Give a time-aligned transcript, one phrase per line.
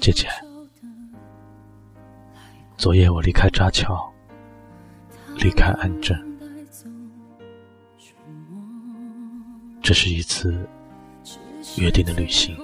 [0.00, 0.26] 姐姐，
[2.78, 4.10] 昨夜我离开扎桥，
[5.36, 6.18] 离开安镇，
[9.82, 10.66] 这是一次
[11.76, 12.56] 约定的旅行。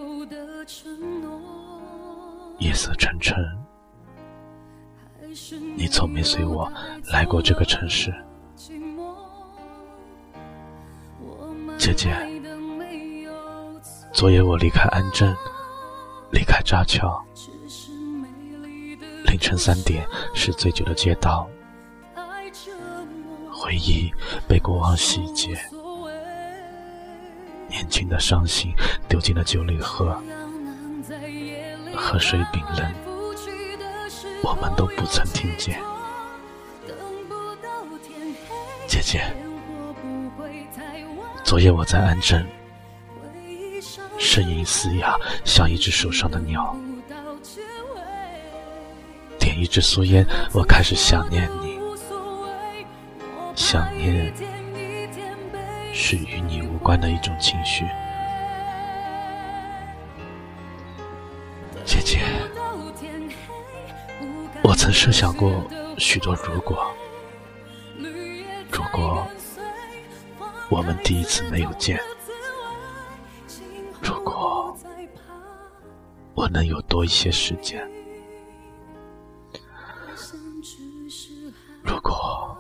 [2.61, 3.37] 夜色沉沉，
[5.77, 6.73] 你从没随我
[7.13, 8.11] 来过这个城市，
[11.77, 12.17] 姐姐。
[14.15, 15.37] 昨夜我离开安镇，
[16.31, 17.25] 离开扎桥，
[19.25, 21.49] 凌晨三点是醉酒的街道，
[23.51, 24.13] 回忆
[24.49, 25.59] 被过往洗劫，
[27.69, 28.73] 年轻的伤心
[29.09, 30.17] 丢进了酒里喝。
[31.95, 32.95] 河水冰冷，
[34.43, 35.81] 我们都不曾听见。
[38.87, 39.23] 姐姐，
[41.45, 42.47] 昨夜我在安镇，
[44.21, 46.77] 声音嘶哑，像一只受伤的鸟。
[49.39, 51.81] 点一支素烟，我开始想念你。
[53.57, 54.33] 想念
[55.93, 57.87] 是与你无关的一种情绪。
[61.87, 62.21] 姐姐，
[64.63, 65.65] 我曾设想过
[65.97, 66.95] 许多如果，
[68.71, 69.27] 如果
[70.69, 71.99] 我们第一次没有见，
[76.51, 77.89] 能有多一些时间，
[81.83, 82.57] 如果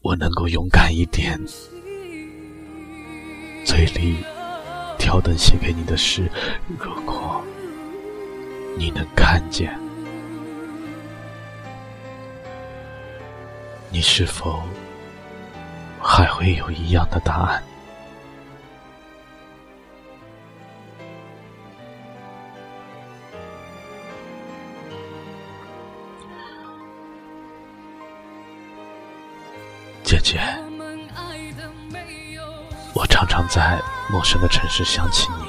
[0.00, 1.38] 我能够勇敢一点，
[3.64, 4.18] 嘴里
[4.98, 6.30] 挑灯写给你的诗，
[6.78, 7.42] 如果。
[8.78, 9.74] 你能看见？
[13.90, 14.62] 你是否
[15.98, 17.64] 还会有一样的答案？
[30.26, 30.40] 姐，
[32.92, 35.46] 我常常在陌生的城市想起你。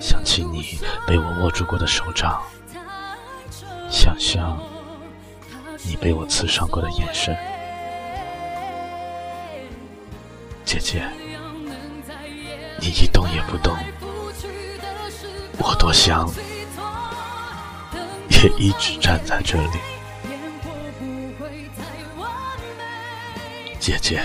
[0.00, 2.42] 想起你被我握住过的手掌，
[3.88, 4.58] 想象
[5.84, 7.36] 你被我刺伤过的眼神，
[10.64, 11.08] 姐姐，
[12.80, 13.76] 你一动也不动，
[15.58, 16.28] 我多想
[18.30, 19.78] 也一直站在这里，
[23.80, 24.20] 姐姐，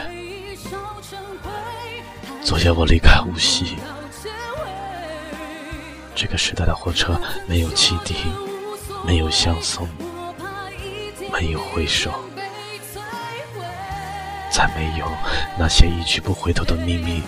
[2.43, 3.77] 昨夜我离开无锡。
[6.13, 7.17] 这个时代的火车
[7.47, 8.15] 没有汽笛，
[9.05, 9.87] 没有相送，
[11.31, 12.11] 没有挥手，
[14.51, 15.09] 再没有
[15.57, 17.23] 那些一去不回头的秘密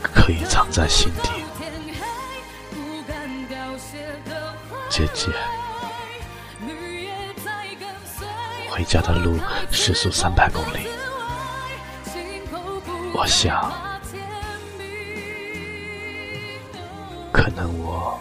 [0.00, 1.30] 可以藏在心底。
[4.88, 5.32] 姐姐，
[8.70, 9.36] 回家的路
[9.72, 10.86] 时速三百公里，
[13.14, 13.72] 我想。
[17.32, 18.20] 可能我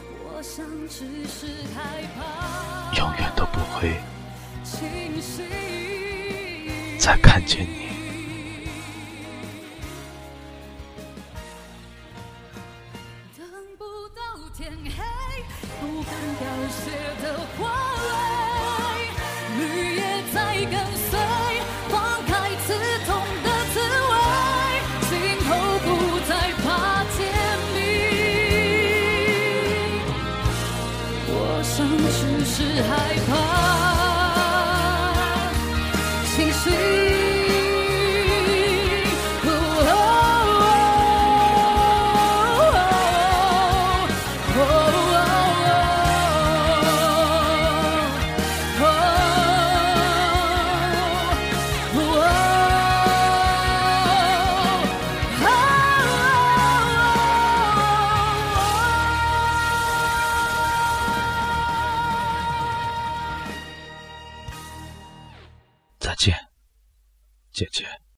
[2.97, 3.99] 永远都不会
[6.99, 7.83] 再看见你。
[15.81, 16.81] 不，敢凋谢
[17.21, 17.23] 的
[17.57, 17.61] 花
[17.97, 18.07] 蕊，
[19.57, 19.61] 绿
[19.97, 20.01] 叶
[20.33, 20.37] 在
[20.71, 20.73] 跟
[32.23, 33.72] 只是害怕，
[67.53, 68.02] 姐姐。